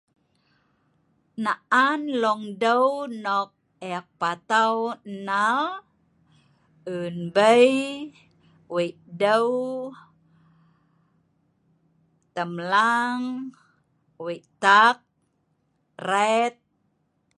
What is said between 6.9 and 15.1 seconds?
unbei, weideu temlang, wei taak,